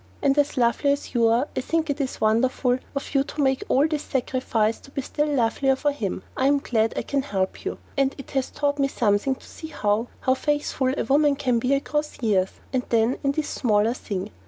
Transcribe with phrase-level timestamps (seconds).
[0.23, 3.63] And as lovely as you are I think it is wonderful of you to make
[3.69, 6.23] all this sacrifice to be still lovelier for him.
[6.35, 9.67] I am glad I can help you, and it has taught me something to see
[9.67, 14.31] how how faithful a woman can be across years and then in this smaller thing!